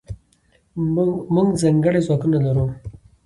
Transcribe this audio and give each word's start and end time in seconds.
موږځنکړي 1.33 1.99
ځواکونه 2.05 2.37
نلرو 2.45 2.65